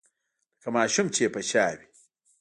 [0.59, 1.85] لکه ماشوم چې يې په شا وي.